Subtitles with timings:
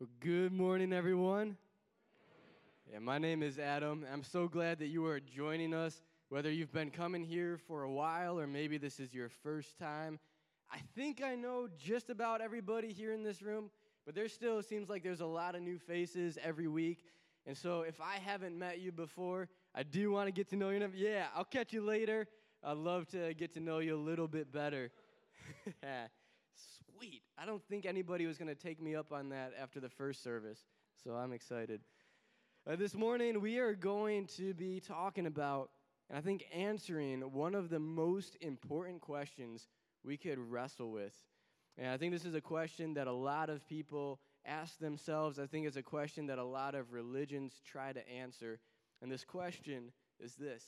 [0.00, 1.56] Well, good morning, everyone.
[2.88, 4.06] Yeah, my name is Adam.
[4.12, 7.90] I'm so glad that you are joining us, whether you've been coming here for a
[7.90, 10.20] while or maybe this is your first time.
[10.70, 13.72] I think I know just about everybody here in this room,
[14.06, 17.04] but there still seems like there's a lot of new faces every week.
[17.44, 20.70] And so if I haven't met you before, I do want to get to know
[20.70, 20.92] you.
[20.94, 22.28] Yeah, I'll catch you later.
[22.62, 24.92] I'd love to get to know you a little bit better.
[26.98, 27.22] Sweet.
[27.38, 30.20] I don't think anybody was going to take me up on that after the first
[30.22, 30.58] service,
[31.04, 31.80] so I'm excited.
[32.68, 35.70] Uh, this morning, we are going to be talking about,
[36.10, 39.68] and I think answering, one of the most important questions
[40.02, 41.12] we could wrestle with.
[41.76, 45.38] And I think this is a question that a lot of people ask themselves.
[45.38, 48.58] I think it's a question that a lot of religions try to answer.
[49.02, 50.64] And this question is this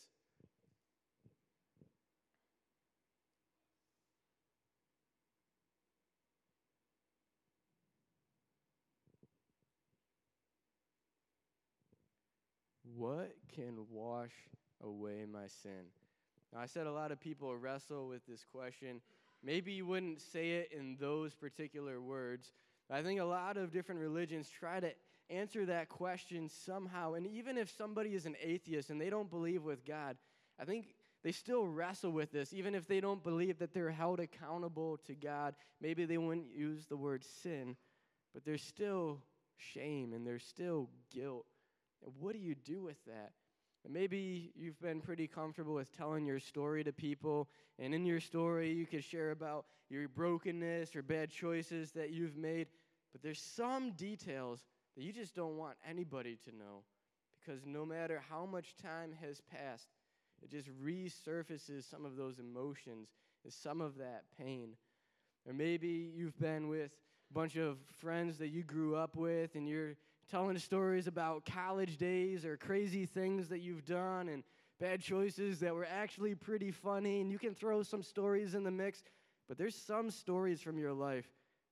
[13.00, 14.34] What can wash
[14.84, 15.88] away my sin?
[16.52, 19.00] Now, I said a lot of people wrestle with this question.
[19.42, 22.52] Maybe you wouldn't say it in those particular words.
[22.90, 24.92] I think a lot of different religions try to
[25.30, 27.14] answer that question somehow.
[27.14, 30.18] And even if somebody is an atheist and they don't believe with God,
[30.60, 32.52] I think they still wrestle with this.
[32.52, 36.84] Even if they don't believe that they're held accountable to God, maybe they wouldn't use
[36.84, 37.76] the word sin,
[38.34, 39.22] but there's still
[39.56, 41.46] shame and there's still guilt
[42.18, 43.32] what do you do with that?
[43.88, 47.48] Maybe you've been pretty comfortable with telling your story to people,
[47.78, 52.36] and in your story, you could share about your brokenness or bad choices that you've
[52.36, 52.68] made.
[53.12, 54.60] But there's some details
[54.96, 56.84] that you just don't want anybody to know
[57.40, 59.88] because no matter how much time has passed,
[60.42, 63.08] it just resurfaces some of those emotions
[63.44, 64.76] and some of that pain.
[65.46, 66.92] Or maybe you've been with
[67.30, 69.96] a bunch of friends that you grew up with and you're
[70.30, 74.44] telling stories about college days or crazy things that you've done and
[74.78, 77.20] bad choices that were actually pretty funny.
[77.20, 79.02] And you can throw some stories in the mix,
[79.48, 81.26] but there's some stories from your life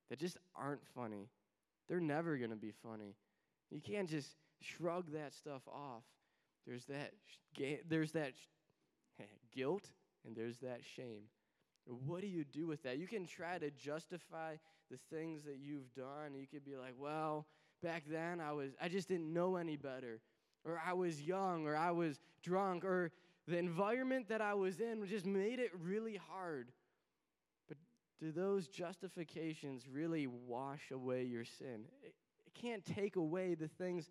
[0.09, 1.29] that just aren't funny.
[1.87, 3.15] They're never going to be funny.
[3.71, 6.03] You can't just shrug that stuff off.
[6.67, 7.13] There's that,
[7.87, 8.33] there's that
[9.55, 9.89] guilt
[10.25, 11.23] and there's that shame.
[11.85, 12.97] What do you do with that?
[12.97, 14.55] You can try to justify
[14.91, 16.35] the things that you've done.
[16.35, 17.47] You could be like, well,
[17.81, 20.21] back then I was I just didn't know any better.
[20.65, 23.11] Or I was young or I was drunk or
[23.47, 26.71] the environment that I was in just made it really hard.
[27.67, 27.77] But
[28.19, 31.85] do those justifications really wash away your sin?
[32.03, 32.13] It,
[32.45, 34.09] it can't take away the things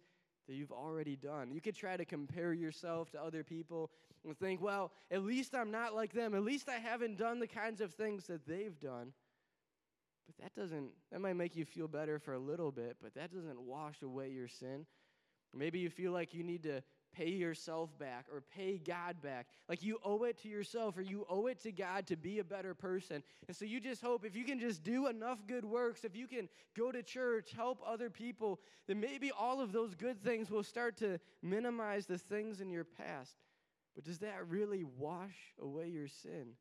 [0.49, 1.53] that you've already done.
[1.53, 3.91] You could try to compare yourself to other people
[4.25, 6.35] and think, well, at least I'm not like them.
[6.35, 9.13] At least I haven't done the kinds of things that they've done.
[10.29, 13.33] But that doesn't, that might make you feel better for a little bit, but that
[13.33, 14.85] doesn't wash away your sin.
[15.55, 19.47] Maybe you feel like you need to pay yourself back or pay God back.
[19.69, 22.45] Like you owe it to yourself or you owe it to God to be a
[22.45, 23.23] better person.
[23.47, 26.27] And so you just hope if you can just do enough good works, if you
[26.27, 30.63] can go to church, help other people, then maybe all of those good things will
[30.63, 33.37] start to minimize the things in your past.
[33.95, 36.53] But does that really wash away your sin?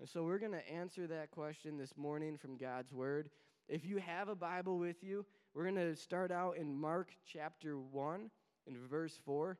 [0.00, 3.30] And so we're going to answer that question this morning from God's Word.
[3.68, 7.78] If you have a Bible with you, we're going to start out in Mark chapter
[7.78, 8.30] 1
[8.66, 9.56] in verse 4.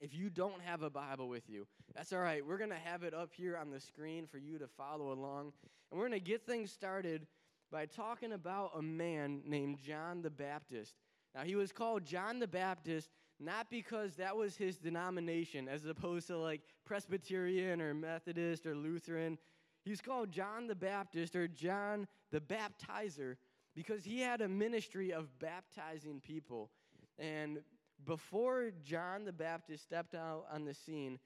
[0.00, 2.46] If you don't have a Bible with you, that's all right.
[2.46, 5.52] We're going to have it up here on the screen for you to follow along.
[5.90, 7.26] And we're going to get things started
[7.72, 10.94] by talking about a man named John the Baptist.
[11.34, 16.26] Now, he was called John the Baptist not because that was his denomination, as opposed
[16.28, 19.38] to like Presbyterian or Methodist or Lutheran.
[19.84, 23.36] He's called John the Baptist or John the Baptizer
[23.74, 26.70] because he had a ministry of baptizing people.
[27.18, 27.60] And
[28.04, 31.18] before John the Baptist stepped out on the scene,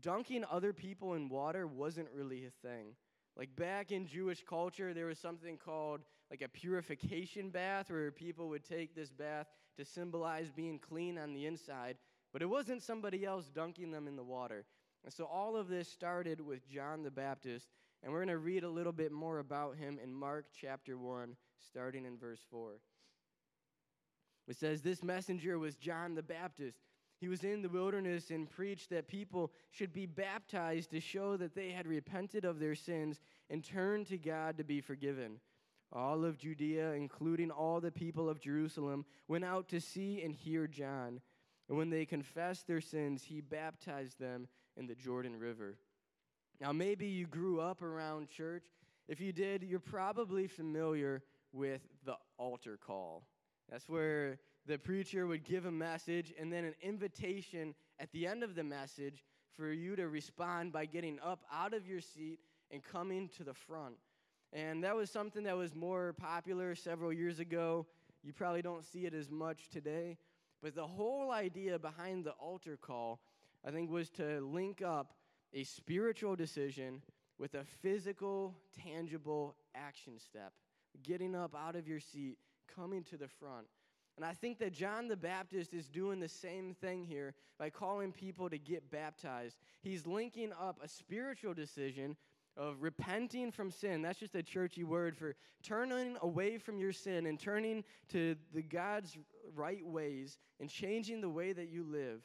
[0.00, 2.94] dunking other people in water wasn't really a thing.
[3.36, 8.48] Like back in Jewish culture, there was something called like a purification bath where people
[8.48, 9.46] would take this bath
[9.76, 11.98] to symbolize being clean on the inside,
[12.32, 14.64] but it wasn't somebody else dunking them in the water.
[15.04, 17.68] And so all of this started with John the Baptist,
[18.02, 21.36] and we're going to read a little bit more about him in Mark chapter 1,
[21.60, 22.72] starting in verse 4.
[24.48, 26.78] It says, This messenger was John the Baptist.
[27.26, 31.56] He was in the wilderness and preached that people should be baptized to show that
[31.56, 33.20] they had repented of their sins
[33.50, 35.40] and turned to God to be forgiven.
[35.92, 40.68] All of Judea, including all the people of Jerusalem, went out to see and hear
[40.68, 41.20] John.
[41.68, 44.46] And when they confessed their sins, he baptized them
[44.76, 45.78] in the Jordan River.
[46.60, 48.66] Now, maybe you grew up around church.
[49.08, 53.24] If you did, you're probably familiar with the altar call.
[53.68, 58.42] That's where the preacher would give a message and then an invitation at the end
[58.42, 59.24] of the message
[59.56, 62.40] for you to respond by getting up out of your seat
[62.70, 63.94] and coming to the front.
[64.52, 67.86] And that was something that was more popular several years ago.
[68.22, 70.18] You probably don't see it as much today.
[70.62, 73.20] But the whole idea behind the altar call,
[73.64, 75.14] I think, was to link up
[75.52, 77.02] a spiritual decision
[77.38, 80.52] with a physical, tangible action step.
[81.02, 82.38] Getting up out of your seat,
[82.74, 83.66] coming to the front.
[84.16, 88.12] And I think that John the Baptist is doing the same thing here by calling
[88.12, 89.58] people to get baptized.
[89.82, 92.16] He's linking up a spiritual decision
[92.56, 94.00] of repenting from sin.
[94.00, 98.62] That's just a churchy word for turning away from your sin and turning to the
[98.62, 99.18] God's
[99.54, 102.22] right ways and changing the way that you live.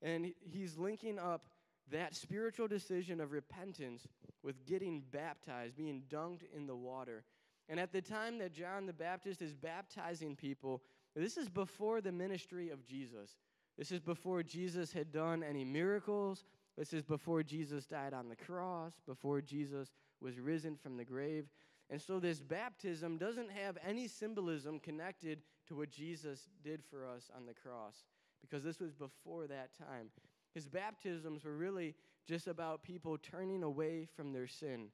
[0.00, 1.48] And he's linking up
[1.90, 4.06] that spiritual decision of repentance
[4.44, 7.24] with getting baptized, being dunked in the water.
[7.68, 10.82] And at the time that John the Baptist is baptizing people,
[11.18, 13.36] this is before the ministry of Jesus.
[13.76, 16.44] This is before Jesus had done any miracles.
[16.76, 21.46] This is before Jesus died on the cross, before Jesus was risen from the grave.
[21.90, 27.30] And so this baptism doesn't have any symbolism connected to what Jesus did for us
[27.34, 28.04] on the cross
[28.40, 30.10] because this was before that time.
[30.54, 31.94] His baptisms were really
[32.26, 34.88] just about people turning away from their sin.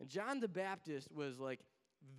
[0.00, 1.60] And John the Baptist was like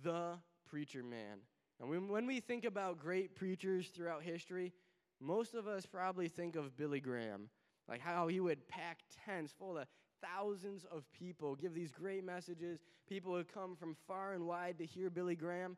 [0.02, 0.38] the
[0.68, 1.38] preacher man.
[1.80, 4.72] And when, when we think about great preachers throughout history,
[5.20, 7.48] most of us probably think of Billy Graham,
[7.88, 9.86] like how he would pack tents full of
[10.22, 12.80] thousands of people, give these great messages.
[13.08, 15.76] People would come from far and wide to hear Billy Graham.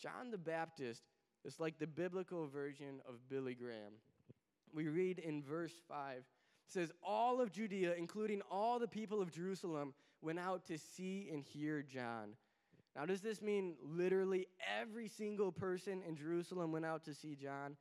[0.00, 1.02] John the Baptist
[1.44, 3.94] is like the biblical version of Billy Graham.
[4.74, 6.18] We read in verse 5
[6.70, 9.92] it says, All of Judea, including all the people of Jerusalem,
[10.22, 12.34] went out to see and hear John.
[12.96, 14.48] Now, does this mean literally
[14.80, 17.76] every single person in Jerusalem went out to see John?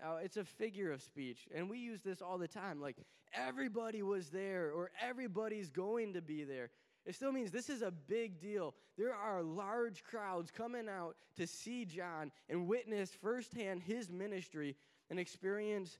[0.00, 2.80] Now, it's a figure of speech, and we use this all the time.
[2.80, 2.96] Like,
[3.34, 6.70] everybody was there, or everybody's going to be there.
[7.04, 8.74] It still means this is a big deal.
[8.98, 14.74] There are large crowds coming out to see John and witness firsthand his ministry
[15.08, 15.98] and experience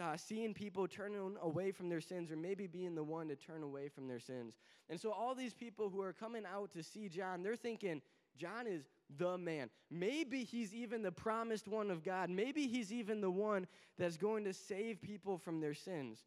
[0.00, 3.62] uh, seeing people turning away from their sins or maybe being the one to turn
[3.62, 4.56] away from their sins.
[4.88, 8.02] And so, all these people who are coming out to see John, they're thinking,
[8.36, 8.84] John is
[9.18, 9.70] the man.
[9.90, 12.30] Maybe he's even the promised one of God.
[12.30, 13.66] Maybe he's even the one
[13.98, 16.20] that's going to save people from their sins.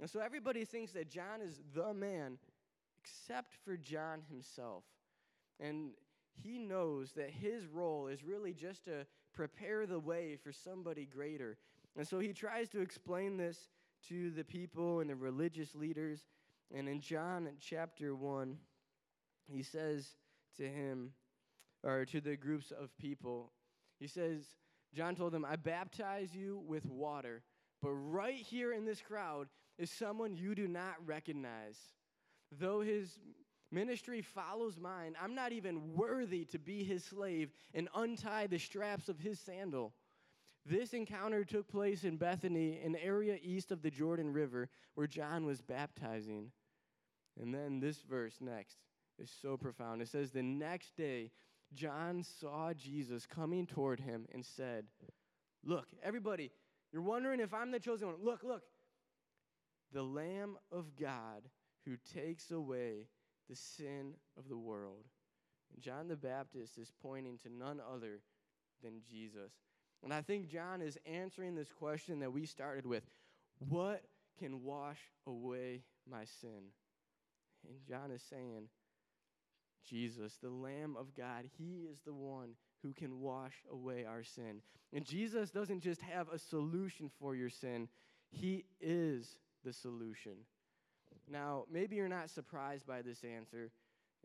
[0.00, 2.38] And so, everybody thinks that John is the man,
[3.02, 4.84] except for John himself.
[5.58, 5.90] And
[6.42, 11.56] he knows that his role is really just to prepare the way for somebody greater.
[11.96, 13.58] And so he tries to explain this
[14.08, 16.20] to the people and the religious leaders.
[16.74, 18.56] And in John chapter 1,
[19.48, 20.08] he says
[20.58, 21.12] to him,
[21.82, 23.52] or to the groups of people,
[23.98, 24.44] he says,
[24.94, 27.42] John told them, I baptize you with water,
[27.82, 31.78] but right here in this crowd is someone you do not recognize.
[32.50, 33.18] Though his
[33.70, 39.08] ministry follows mine, I'm not even worthy to be his slave and untie the straps
[39.08, 39.92] of his sandal.
[40.68, 45.46] This encounter took place in Bethany, an area east of the Jordan River where John
[45.46, 46.50] was baptizing.
[47.40, 48.78] And then this verse next
[49.18, 50.02] is so profound.
[50.02, 51.30] It says, The next day,
[51.72, 54.86] John saw Jesus coming toward him and said,
[55.64, 56.50] Look, everybody,
[56.92, 58.16] you're wondering if I'm the chosen one.
[58.22, 58.62] Look, look.
[59.92, 61.42] The Lamb of God
[61.84, 63.06] who takes away
[63.48, 65.04] the sin of the world.
[65.72, 68.20] And John the Baptist is pointing to none other
[68.82, 69.52] than Jesus.
[70.06, 73.02] And I think John is answering this question that we started with
[73.58, 74.04] What
[74.38, 76.70] can wash away my sin?
[77.68, 78.68] And John is saying,
[79.84, 82.50] Jesus, the Lamb of God, He is the one
[82.84, 84.60] who can wash away our sin.
[84.92, 87.88] And Jesus doesn't just have a solution for your sin,
[88.30, 89.34] He is
[89.64, 90.34] the solution.
[91.28, 93.72] Now, maybe you're not surprised by this answer,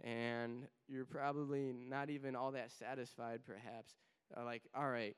[0.03, 3.95] and you're probably not even all that satisfied, perhaps.
[4.37, 5.15] Uh, like, all right,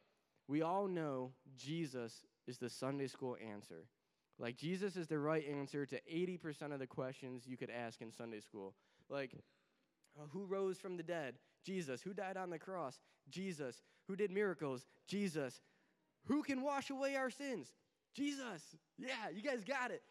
[0.47, 3.85] we all know Jesus is the Sunday school answer.
[4.39, 8.11] Like, Jesus is the right answer to 80% of the questions you could ask in
[8.11, 8.73] Sunday school.
[9.09, 9.31] Like,
[10.19, 11.35] uh, who rose from the dead?
[11.63, 12.01] Jesus.
[12.01, 12.99] Who died on the cross?
[13.29, 13.81] Jesus.
[14.07, 14.85] Who did miracles?
[15.07, 15.61] Jesus.
[16.25, 17.67] Who can wash away our sins?
[18.13, 18.61] Jesus.
[18.97, 20.01] Yeah, you guys got it.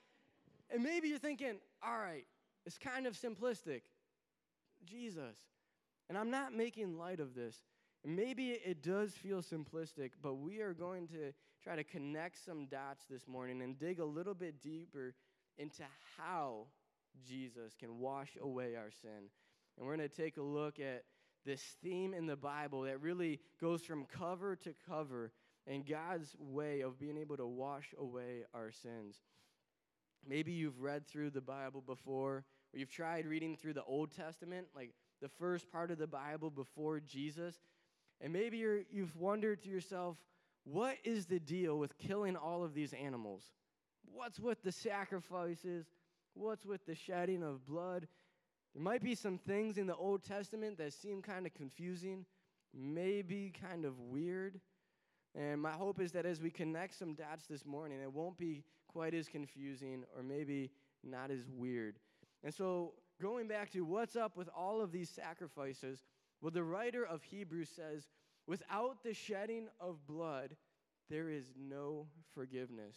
[0.71, 2.27] And maybe you're thinking, all right,
[2.65, 3.83] it's kind of simplistic.
[4.85, 5.37] Jesus.
[6.09, 7.57] And I'm not making light of this.
[8.04, 11.32] Maybe it does feel simplistic, but we are going to
[11.62, 15.14] try to connect some dots this morning and dig a little bit deeper
[15.56, 15.85] into
[16.16, 16.66] how
[17.26, 19.30] Jesus can wash away our sin.
[19.76, 21.04] And we're going to take a look at
[21.44, 25.32] this theme in the Bible that really goes from cover to cover
[25.66, 29.16] and God's way of being able to wash away our sins.
[30.26, 34.68] Maybe you've read through the Bible before, or you've tried reading through the Old Testament,
[34.75, 37.61] like the first part of the Bible before Jesus,
[38.23, 40.17] and maybe you you've wondered to yourself,
[40.64, 43.43] what is the deal with killing all of these animals?
[44.05, 45.87] What's with the sacrifices?
[46.35, 48.07] What's with the shedding of blood?
[48.75, 52.25] There might be some things in the Old Testament that seem kind of confusing,
[52.73, 54.61] maybe kind of weird.
[55.35, 58.64] And my hope is that as we connect some dots this morning, it won't be
[58.88, 60.71] quite as confusing or maybe
[61.02, 61.97] not as weird.
[62.45, 66.02] And so, going back to what's up with all of these sacrifices,
[66.42, 68.08] well, the writer of Hebrews says,
[68.46, 70.56] without the shedding of blood,
[71.08, 72.96] there is no forgiveness.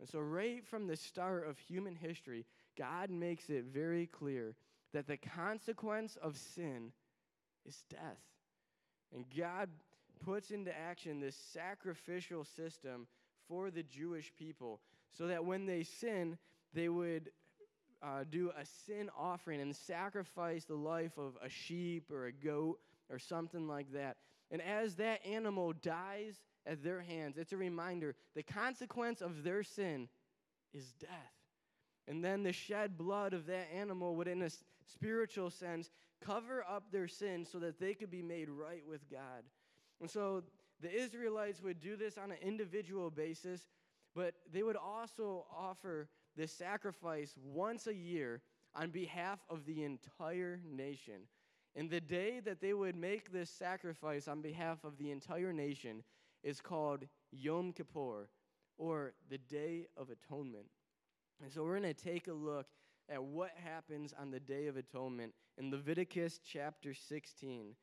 [0.00, 2.44] And so, right from the start of human history,
[2.76, 4.56] God makes it very clear
[4.92, 6.92] that the consequence of sin
[7.64, 8.20] is death.
[9.14, 9.68] And God
[10.24, 13.06] puts into action this sacrificial system
[13.48, 14.80] for the Jewish people
[15.16, 16.38] so that when they sin,
[16.72, 17.30] they would
[18.04, 22.78] uh, do a sin offering and sacrifice the life of a sheep or a goat
[23.10, 24.16] or something like that.
[24.50, 29.62] And as that animal dies at their hands, it's a reminder the consequence of their
[29.62, 30.08] sin
[30.72, 31.10] is death.
[32.06, 34.50] And then the shed blood of that animal would, in a
[34.92, 39.44] spiritual sense, cover up their sin so that they could be made right with God.
[40.00, 40.42] And so
[40.80, 43.62] the Israelites would do this on an individual basis,
[44.14, 48.42] but they would also offer this sacrifice once a year
[48.74, 51.22] on behalf of the entire nation.
[51.76, 56.02] And the day that they would make this sacrifice on behalf of the entire nation
[56.42, 58.28] is called Yom Kippur,
[58.78, 60.66] or the Day of Atonement.
[61.42, 62.66] And so we're going to take a look
[63.08, 67.74] at what happens on the Day of Atonement in Leviticus chapter 16.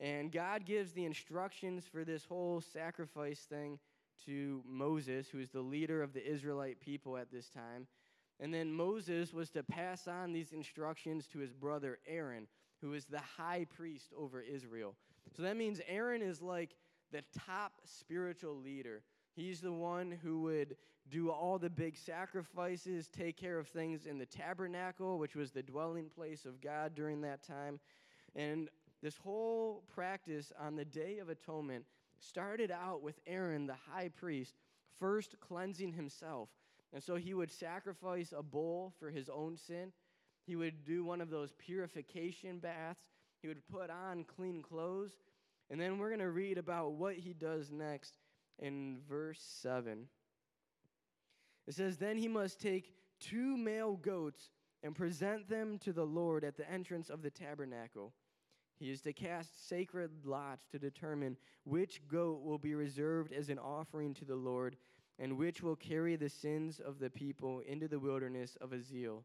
[0.00, 3.78] And God gives the instructions for this whole sacrifice thing
[4.26, 7.86] to Moses, who is the leader of the Israelite people at this time.
[8.40, 12.46] And then Moses was to pass on these instructions to his brother Aaron,
[12.80, 14.94] who is the high priest over Israel.
[15.36, 16.76] So that means Aaron is like
[17.12, 19.02] the top spiritual leader.
[19.34, 20.76] He's the one who would
[21.10, 25.62] do all the big sacrifices, take care of things in the tabernacle, which was the
[25.62, 27.80] dwelling place of God during that time.
[28.34, 28.68] And
[29.02, 31.84] this whole practice on the Day of Atonement
[32.20, 34.54] started out with Aaron, the high priest,
[34.98, 36.48] first cleansing himself.
[36.92, 39.92] And so he would sacrifice a bull for his own sin.
[40.46, 43.00] He would do one of those purification baths.
[43.42, 45.12] He would put on clean clothes.
[45.70, 48.18] And then we're going to read about what he does next
[48.58, 50.06] in verse 7.
[51.66, 54.50] It says, Then he must take two male goats
[54.82, 58.12] and present them to the Lord at the entrance of the tabernacle.
[58.80, 63.58] He is to cast sacred lots to determine which goat will be reserved as an
[63.58, 64.76] offering to the Lord
[65.18, 69.22] and which will carry the sins of the people into the wilderness of Azazel.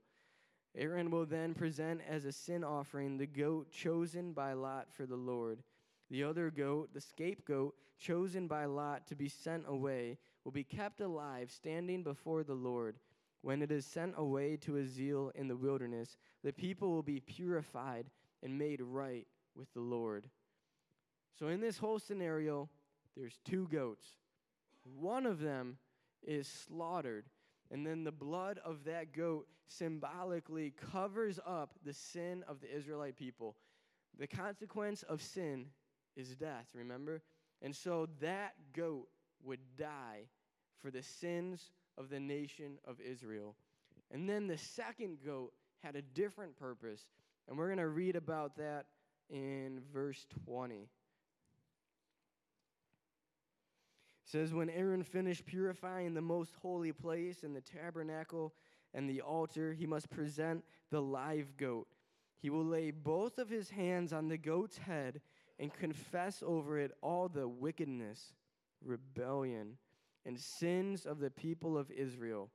[0.76, 5.16] Aaron will then present as a sin offering the goat chosen by Lot for the
[5.16, 5.64] Lord.
[6.12, 11.00] The other goat, the scapegoat, chosen by Lot to be sent away, will be kept
[11.00, 12.98] alive, standing before the Lord.
[13.42, 18.08] When it is sent away to Azazel in the wilderness, the people will be purified
[18.44, 20.28] and made right with the Lord.
[21.40, 22.70] So, in this whole scenario,
[23.16, 24.06] there's two goats.
[24.84, 25.78] One of them
[26.24, 27.26] is slaughtered,
[27.72, 33.18] and then the blood of that goat symbolically covers up the sin of the Israelite
[33.18, 33.56] people.
[34.18, 35.68] The consequence of sin
[36.16, 37.22] is death, remember?
[37.62, 39.08] And so that goat
[39.44, 40.28] would die
[40.82, 43.56] for the sins of the nation of Israel.
[44.12, 47.06] And then the second goat had a different purpose,
[47.48, 48.86] and we're going to read about that
[49.30, 50.76] in verse 20.
[50.76, 50.88] It
[54.26, 58.54] says, When Aaron finished purifying the most holy place and the tabernacle
[58.94, 61.88] and the altar, he must present the live goat.
[62.40, 65.22] He will lay both of his hands on the goat's head
[65.60, 68.34] and confess over it all the wickedness,
[68.84, 69.78] rebellion,
[70.26, 72.50] and sins of the people of Israel.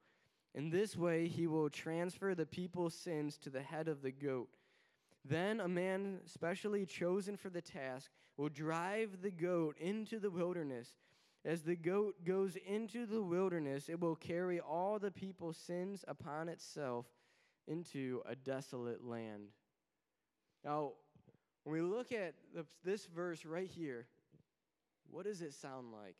[0.54, 4.48] In this way, he will transfer the people's sins to the head of the goat
[5.24, 10.94] then a man specially chosen for the task will drive the goat into the wilderness.
[11.44, 16.48] As the goat goes into the wilderness, it will carry all the people's sins upon
[16.48, 17.06] itself
[17.66, 19.48] into a desolate land.
[20.64, 20.92] Now,
[21.64, 22.34] when we look at
[22.84, 24.06] this verse right here,
[25.10, 26.16] what does it sound like?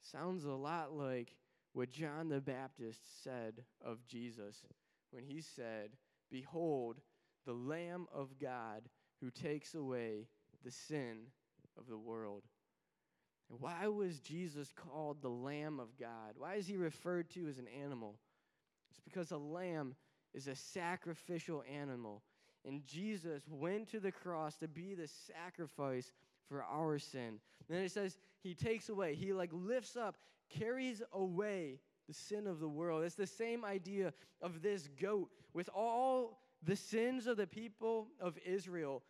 [0.00, 1.34] Sounds a lot like
[1.72, 4.62] what John the Baptist said of Jesus
[5.10, 5.90] when he said,
[6.30, 7.00] Behold,
[7.46, 8.82] the Lamb of God
[9.20, 10.26] who takes away
[10.64, 11.18] the sin
[11.78, 12.42] of the world.
[13.50, 16.34] And why was Jesus called the Lamb of God?
[16.36, 18.16] Why is he referred to as an animal?
[18.90, 19.94] It's because a lamb
[20.34, 22.22] is a sacrificial animal.
[22.64, 26.12] And Jesus went to the cross to be the sacrifice
[26.48, 27.38] for our sin.
[27.68, 30.16] And then it says he takes away, he like lifts up,
[30.50, 33.04] carries away the sin of the world.
[33.04, 34.12] It's the same idea
[34.42, 39.02] of this goat with all the sins of the people of Israel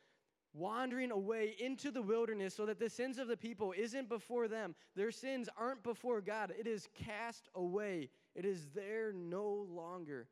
[0.57, 4.75] wandering away into the wilderness so that the sins of the people isn't before them.
[4.95, 6.53] Their sins aren't before God.
[6.59, 8.09] It is cast away.
[8.35, 10.29] It is there no longer.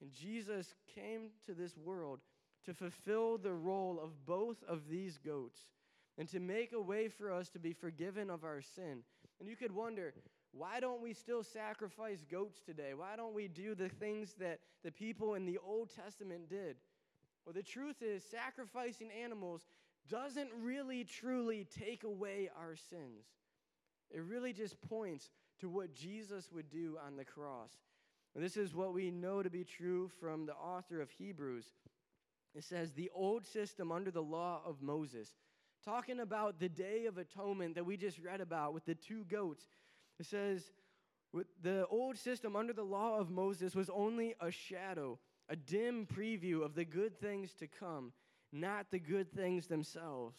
[0.00, 2.20] And Jesus came to this world
[2.64, 5.60] to fulfill the role of both of these goats
[6.18, 9.02] and to make a way for us to be forgiven of our sin.
[9.38, 10.14] And you could wonder,
[10.52, 12.92] why don't we still sacrifice goats today?
[12.94, 16.76] Why don't we do the things that the people in the Old Testament did?
[17.44, 19.62] Well, the truth is, sacrificing animals
[20.08, 23.24] doesn't really truly take away our sins.
[24.10, 25.30] It really just points
[25.60, 27.70] to what Jesus would do on the cross.
[28.34, 31.66] And this is what we know to be true from the author of Hebrews.
[32.54, 35.28] It says, the old system under the law of Moses,
[35.84, 39.68] talking about the day of atonement that we just read about with the two goats
[40.20, 40.70] it says,
[41.62, 46.62] the old system under the law of Moses was only a shadow, a dim preview
[46.62, 48.12] of the good things to come,
[48.52, 50.38] not the good things themselves.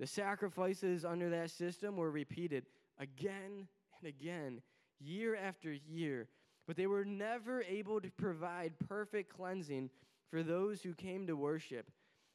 [0.00, 2.66] The sacrifices under that system were repeated
[2.98, 3.68] again
[4.00, 4.60] and again,
[4.98, 6.28] year after year,
[6.66, 9.90] but they were never able to provide perfect cleansing
[10.30, 11.90] for those who came to worship.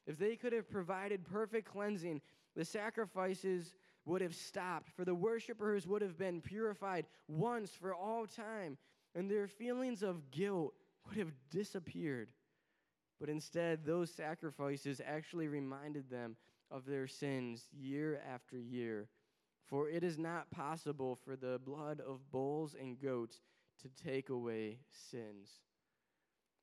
[0.05, 2.21] If they could have provided perfect cleansing,
[2.55, 3.75] the sacrifices
[4.07, 8.77] would have stopped, for the worshipers would have been purified once for all time,
[9.13, 10.73] and their feelings of guilt
[11.05, 12.29] would have disappeared.
[13.19, 16.37] But instead, those sacrifices actually reminded them
[16.71, 19.09] of their sins year after year.
[19.65, 23.41] For it is not possible for the blood of bulls and goats
[23.81, 24.79] to take away
[25.11, 25.49] sins.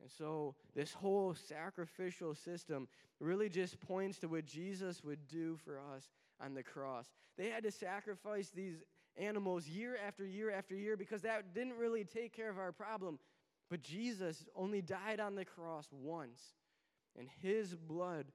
[0.00, 2.88] And so, this whole sacrificial system
[3.20, 6.08] really just points to what Jesus would do for us
[6.42, 7.06] on the cross.
[7.36, 8.82] They had to sacrifice these
[9.16, 13.18] animals year after year after year because that didn't really take care of our problem.
[13.70, 16.40] But Jesus only died on the cross once,
[17.18, 18.26] and his blood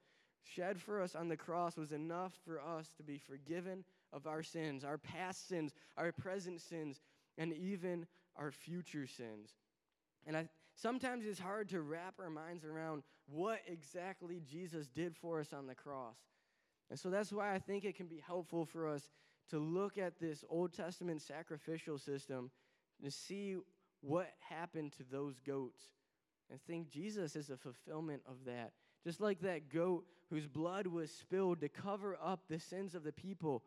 [0.43, 4.41] shed for us on the cross was enough for us to be forgiven of our
[4.41, 7.01] sins, our past sins, our present sins,
[7.37, 9.51] and even our future sins.
[10.25, 15.39] And I, sometimes it's hard to wrap our minds around what exactly Jesus did for
[15.39, 16.17] us on the cross.
[16.89, 19.09] And so that's why I think it can be helpful for us
[19.49, 22.51] to look at this Old Testament sacrificial system
[23.03, 23.57] and see
[24.01, 25.83] what happened to those goats
[26.49, 28.71] and think Jesus is a fulfillment of that.
[29.03, 33.11] Just like that goat whose blood was spilled to cover up the sins of the
[33.11, 33.63] people,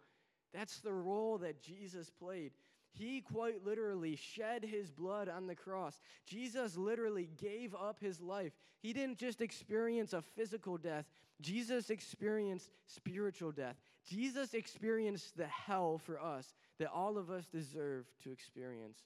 [0.53, 2.53] that's the role that Jesus played.
[2.93, 6.01] He quite literally shed his blood on the cross.
[6.27, 8.53] Jesus literally gave up his life.
[8.81, 11.07] He didn't just experience a physical death,
[11.42, 13.76] Jesus experienced spiritual death.
[14.09, 18.98] Jesus experienced the hell for us that all of us deserve to experience.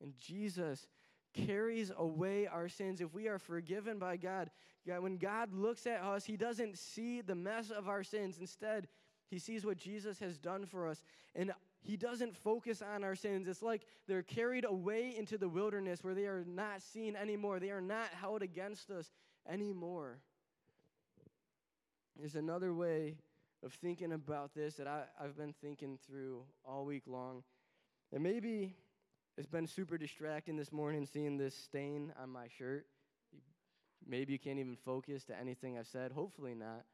[0.00, 0.86] And Jesus
[1.34, 4.50] carries away our sins if we are forgiven by God.
[4.84, 8.38] When God looks at us, He doesn't see the mess of our sins.
[8.38, 8.88] Instead,
[9.28, 11.02] He sees what Jesus has done for us.
[11.34, 13.46] And he doesn't focus on our sins.
[13.46, 17.60] It's like they're carried away into the wilderness where they are not seen anymore.
[17.60, 19.12] They are not held against us
[19.48, 20.18] anymore.
[22.18, 23.14] There's another way
[23.64, 27.44] of thinking about this that I, I've been thinking through all week long.
[28.12, 28.74] And maybe
[29.36, 32.86] it's been super distracting this morning seeing this stain on my shirt.
[34.04, 36.10] Maybe you can't even focus to anything I've said.
[36.10, 36.84] Hopefully not.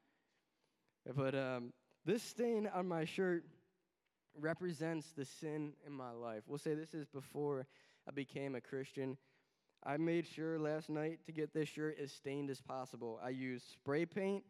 [1.16, 1.72] But um,
[2.04, 3.44] this stain on my shirt
[4.38, 6.42] represents the sin in my life.
[6.46, 7.66] We'll say this is before
[8.06, 9.16] I became a Christian.
[9.86, 13.20] I made sure last night to get this shirt as stained as possible.
[13.22, 14.44] I used spray paint,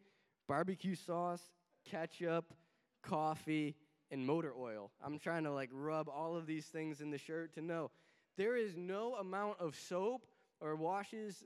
[0.47, 1.41] barbecue sauce,
[1.89, 2.53] ketchup,
[3.01, 3.75] coffee,
[4.11, 4.91] and motor oil.
[5.03, 7.91] I'm trying to like rub all of these things in the shirt to know
[8.37, 10.25] there is no amount of soap
[10.59, 11.43] or washes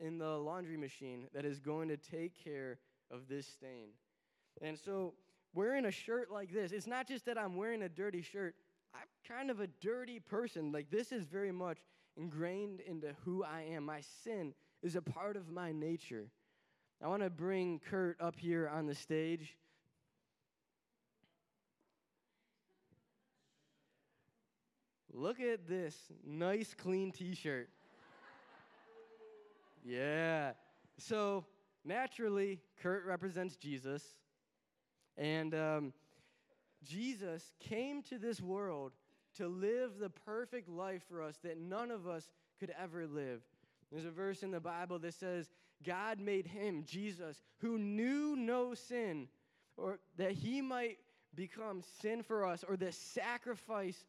[0.00, 2.78] in the laundry machine that is going to take care
[3.10, 3.90] of this stain.
[4.60, 5.14] And so
[5.54, 8.54] wearing a shirt like this, it's not just that I'm wearing a dirty shirt.
[8.94, 10.72] I'm kind of a dirty person.
[10.72, 11.78] Like, this is very much
[12.16, 13.84] ingrained into who I am.
[13.84, 16.26] My sin is a part of my nature.
[17.02, 19.56] I want to bring Kurt up here on the stage.
[25.12, 27.68] Look at this nice, clean t shirt.
[29.84, 30.52] yeah.
[30.96, 31.44] So,
[31.84, 34.04] naturally, Kurt represents Jesus.
[35.18, 35.92] And um,
[36.84, 38.92] Jesus came to this world
[39.38, 43.42] to live the perfect life for us that none of us could ever live.
[43.90, 45.50] There's a verse in the Bible that says,
[45.84, 49.28] God made him, Jesus, who knew no sin,
[49.76, 50.98] or that he might
[51.34, 54.04] become sin for us, or the sacrifice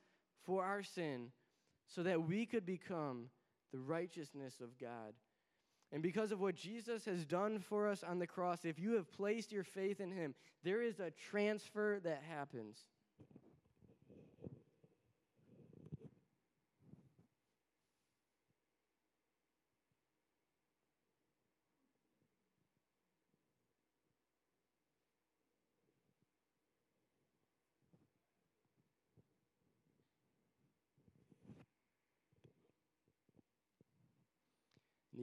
[0.45, 1.31] for our sin,
[1.87, 3.29] so that we could become
[3.71, 5.13] the righteousness of God.
[5.91, 9.11] And because of what Jesus has done for us on the cross, if you have
[9.13, 10.33] placed your faith in him,
[10.63, 12.77] there is a transfer that happens.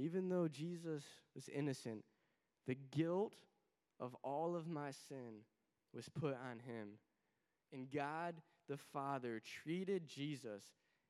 [0.01, 2.05] Even though Jesus was innocent,
[2.67, 3.35] the guilt
[3.99, 5.45] of all of my sin
[5.95, 6.89] was put on him.
[7.73, 8.35] And God
[8.69, 10.63] the Father treated Jesus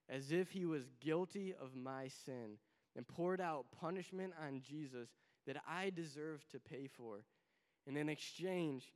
[0.09, 2.59] as if he was guilty of my sin
[2.97, 5.09] and poured out punishment on Jesus
[5.47, 7.25] that I deserved to pay for.
[7.87, 8.93] And in exchange,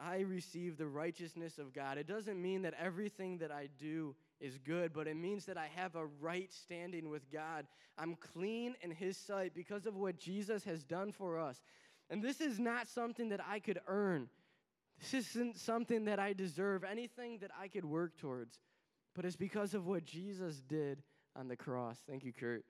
[0.00, 1.98] I receive the righteousness of God.
[1.98, 5.68] It doesn't mean that everything that I do is good, but it means that I
[5.74, 7.66] have a right standing with God.
[7.96, 11.62] I'm clean in His sight because of what Jesus has done for us.
[12.10, 14.28] And this is not something that I could earn.
[15.00, 18.58] This isn't something that I deserve, anything that I could work towards.
[19.14, 21.02] But it's because of what Jesus did
[21.36, 21.98] on the cross.
[22.06, 22.64] Thank you, Kurt.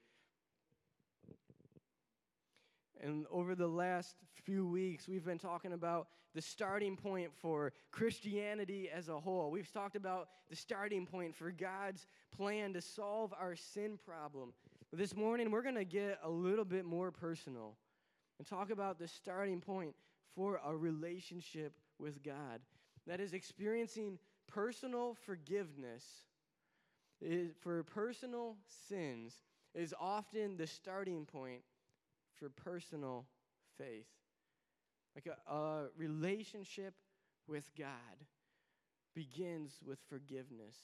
[3.03, 8.89] And over the last few weeks, we've been talking about the starting point for Christianity
[8.95, 9.51] as a whole.
[9.51, 14.53] We've talked about the starting point for God's plan to solve our sin problem.
[14.91, 17.77] But this morning, we're going to get a little bit more personal
[18.39, 19.95] and talk about the starting point
[20.35, 22.61] for a relationship with God.
[23.07, 26.05] That is experiencing personal forgiveness
[27.61, 28.57] for personal
[28.89, 29.43] sins
[29.75, 31.63] is often the starting point
[32.43, 33.25] for personal
[33.79, 34.09] faith.
[35.15, 36.95] Like a, a relationship
[37.47, 37.87] with God
[39.15, 40.75] begins with forgiveness.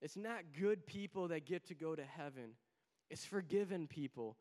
[0.00, 2.50] It's not good people that get to go to heaven,
[3.10, 4.36] it's forgiven people.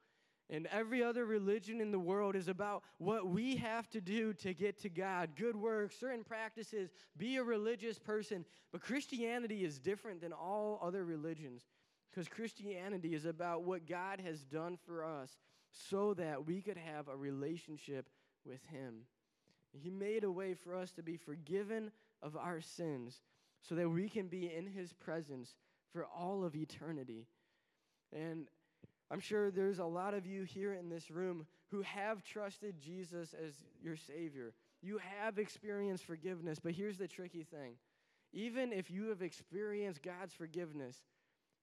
[0.50, 4.54] And every other religion in the world is about what we have to do to
[4.54, 8.44] get to God good works, certain practices, be a religious person.
[8.74, 11.64] But Christianity is different than all other religions
[12.12, 15.38] because Christianity is about what God has done for us
[15.72, 18.10] so that we could have a relationship
[18.46, 19.06] with Him.
[19.72, 23.22] He made a way for us to be forgiven of our sins
[23.62, 25.56] so that we can be in His presence
[25.94, 27.28] for all of eternity.
[28.14, 28.48] And
[29.10, 33.34] I'm sure there's a lot of you here in this room who have trusted Jesus
[33.34, 34.54] as your Savior.
[34.82, 37.76] You have experienced forgiveness, but here's the tricky thing.
[38.34, 40.98] Even if you have experienced God's forgiveness,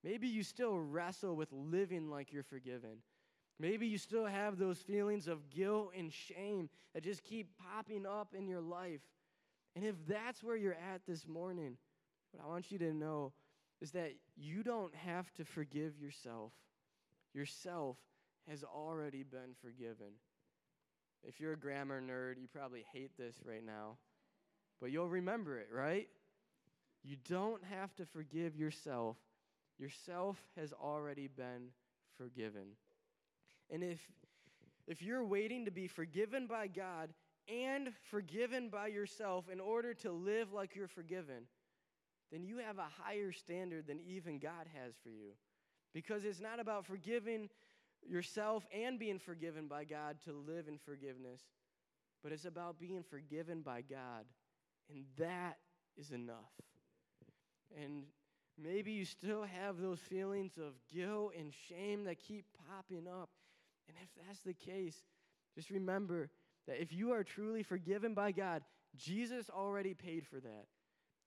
[0.03, 2.97] maybe you still wrestle with living like you're forgiven.
[3.59, 8.33] Maybe you still have those feelings of guilt and shame that just keep popping up
[8.37, 9.01] in your life.
[9.75, 11.77] And if that's where you're at this morning,
[12.31, 13.33] what I want you to know
[13.81, 16.53] is that you don't have to forgive yourself.
[17.33, 17.97] Yourself
[18.47, 20.13] has already been forgiven.
[21.23, 23.97] If you're a grammar nerd, you probably hate this right now,
[24.79, 26.07] but you'll remember it, right?
[27.03, 29.17] You don't have to forgive yourself.
[29.77, 31.69] Yourself has already been
[32.17, 32.75] forgiven.
[33.71, 33.99] And if,
[34.87, 37.09] if you're waiting to be forgiven by God
[37.47, 41.45] and forgiven by yourself in order to live like you're forgiven,
[42.31, 45.31] then you have a higher standard than even God has for you.
[45.93, 47.49] Because it's not about forgiving
[48.07, 51.41] yourself and being forgiven by God to live in forgiveness,
[52.23, 54.25] but it's about being forgiven by God.
[54.91, 55.57] And that
[55.97, 56.51] is enough.
[57.81, 58.03] And
[58.61, 63.29] maybe you still have those feelings of guilt and shame that keep popping up.
[63.89, 64.95] And if that's the case,
[65.55, 66.29] just remember
[66.67, 68.61] that if you are truly forgiven by God,
[68.95, 70.65] Jesus already paid for that.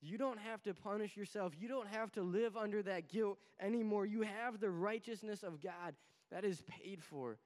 [0.00, 1.52] You don't have to punish yourself.
[1.58, 4.06] You don't have to live under that guilt anymore.
[4.06, 5.94] You have the righteousness of God
[6.30, 7.38] that is paid for.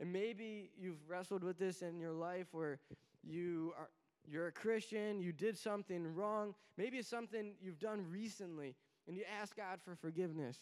[0.00, 2.78] And maybe you've wrestled with this in your life where
[3.22, 3.88] you are
[4.30, 6.54] you're a Christian, you did something wrong.
[6.76, 8.74] Maybe it's something you've done recently
[9.06, 10.58] and you ask God for forgiveness.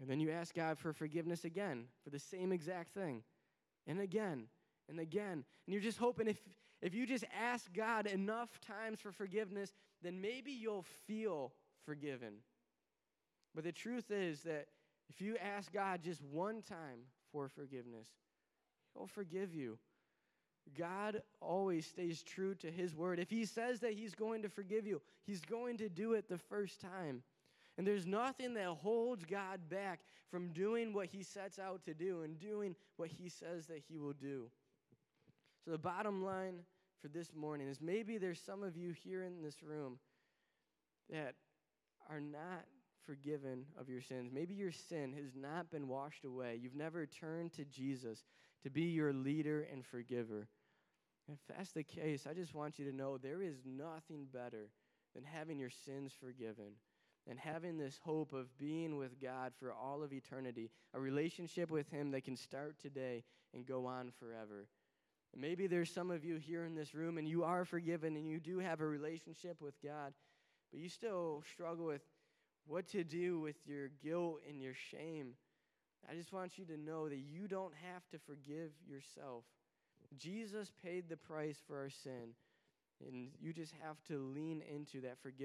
[0.00, 3.22] And then you ask God for forgiveness again for the same exact thing.
[3.86, 4.46] And again
[4.88, 5.32] and again.
[5.32, 6.38] And you're just hoping if,
[6.80, 11.52] if you just ask God enough times for forgiveness, then maybe you'll feel
[11.84, 12.34] forgiven.
[13.54, 14.68] But the truth is that
[15.08, 17.00] if you ask God just one time
[17.32, 18.08] for forgiveness,
[18.94, 19.78] He'll forgive you.
[20.76, 23.18] God always stays true to his word.
[23.18, 26.38] If he says that he's going to forgive you, he's going to do it the
[26.38, 27.22] first time.
[27.80, 32.20] And there's nothing that holds God back from doing what he sets out to do
[32.20, 34.50] and doing what he says that he will do.
[35.64, 36.56] So, the bottom line
[37.00, 39.98] for this morning is maybe there's some of you here in this room
[41.08, 41.36] that
[42.10, 42.66] are not
[43.06, 44.30] forgiven of your sins.
[44.30, 46.60] Maybe your sin has not been washed away.
[46.60, 48.24] You've never turned to Jesus
[48.62, 50.48] to be your leader and forgiver.
[51.32, 54.68] If that's the case, I just want you to know there is nothing better
[55.14, 56.74] than having your sins forgiven
[57.28, 61.88] and having this hope of being with God for all of eternity, a relationship with
[61.90, 64.66] Him that can start today and go on forever.
[65.32, 68.28] And maybe there's some of you here in this room and you are forgiven and
[68.28, 70.12] you do have a relationship with God,
[70.70, 72.02] but you still struggle with
[72.66, 75.34] what to do with your guilt and your shame.
[76.08, 79.44] I just want you to know that you don't have to forgive yourself.
[80.16, 82.34] Jesus paid the price for our sin,
[83.06, 85.36] and you just have to lean into that forgiveness.